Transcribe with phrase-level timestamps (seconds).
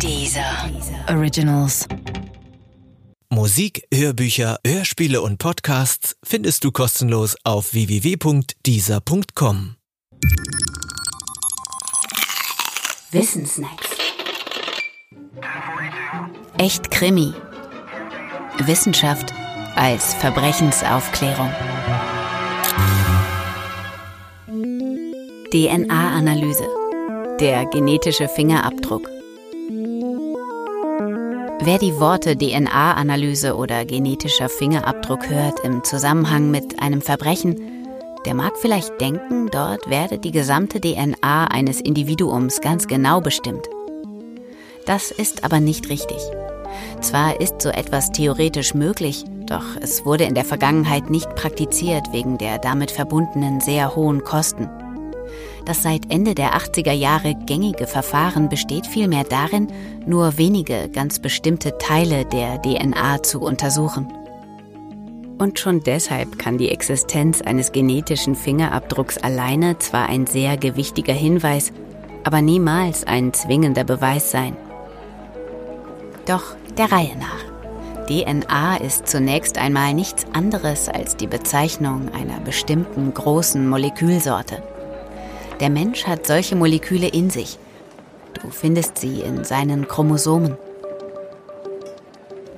[0.00, 0.70] Dieser
[1.08, 1.86] Originals.
[3.30, 9.76] Musik, Hörbücher, Hörspiele und Podcasts findest du kostenlos auf www.dieser.com.
[13.10, 13.88] Wissensnacks.
[16.58, 17.32] Echt Krimi.
[18.58, 19.32] Wissenschaft
[19.76, 21.50] als Verbrechensaufklärung.
[25.50, 26.66] DNA-Analyse.
[27.40, 29.13] Der genetische Fingerabdruck.
[31.66, 37.88] Wer die Worte DNA-Analyse oder genetischer Fingerabdruck hört im Zusammenhang mit einem Verbrechen,
[38.26, 43.66] der mag vielleicht denken, dort werde die gesamte DNA eines Individuums ganz genau bestimmt.
[44.84, 46.18] Das ist aber nicht richtig.
[47.00, 52.36] Zwar ist so etwas theoretisch möglich, doch es wurde in der Vergangenheit nicht praktiziert wegen
[52.36, 54.68] der damit verbundenen sehr hohen Kosten.
[55.64, 59.68] Das seit Ende der 80er Jahre gängige Verfahren besteht vielmehr darin,
[60.06, 64.06] nur wenige ganz bestimmte Teile der DNA zu untersuchen.
[65.38, 71.72] Und schon deshalb kann die Existenz eines genetischen Fingerabdrucks alleine zwar ein sehr gewichtiger Hinweis,
[72.22, 74.56] aber niemals ein zwingender Beweis sein.
[76.26, 77.54] Doch der Reihe nach.
[78.06, 84.62] DNA ist zunächst einmal nichts anderes als die Bezeichnung einer bestimmten großen Molekülsorte.
[85.60, 87.58] Der Mensch hat solche Moleküle in sich.
[88.42, 90.56] Du findest sie in seinen Chromosomen.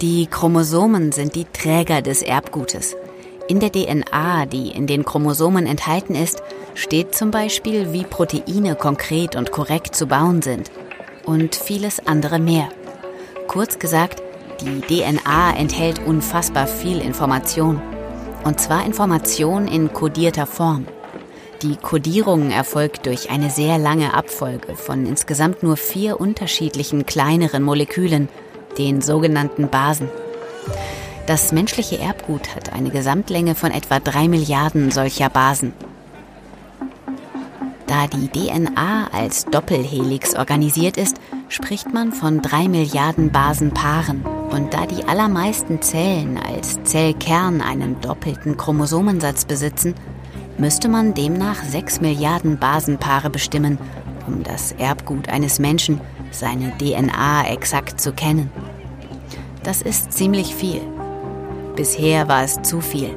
[0.00, 2.96] Die Chromosomen sind die Träger des Erbgutes.
[3.48, 6.42] In der DNA, die in den Chromosomen enthalten ist,
[6.74, 10.70] steht zum Beispiel, wie Proteine konkret und korrekt zu bauen sind.
[11.26, 12.68] Und vieles andere mehr.
[13.46, 14.22] Kurz gesagt,
[14.60, 17.80] die DNA enthält unfassbar viel Information.
[18.44, 20.86] Und zwar Information in kodierter Form.
[21.62, 28.30] Die Kodierung erfolgt durch eine sehr lange Abfolge von insgesamt nur vier unterschiedlichen kleineren Molekülen,
[28.78, 30.08] den sogenannten Basen.
[31.26, 35.74] Das menschliche Erbgut hat eine Gesamtlänge von etwa drei Milliarden solcher Basen.
[37.86, 41.16] Da die DNA als Doppelhelix organisiert ist,
[41.48, 44.24] spricht man von drei Milliarden Basenpaaren.
[44.50, 49.94] Und da die allermeisten Zellen als Zellkern einen doppelten Chromosomensatz besitzen,
[50.60, 53.78] müsste man demnach 6 Milliarden Basenpaare bestimmen,
[54.26, 56.00] um das Erbgut eines Menschen,
[56.30, 58.50] seine DNA exakt zu kennen.
[59.62, 60.82] Das ist ziemlich viel.
[61.76, 63.16] Bisher war es zu viel.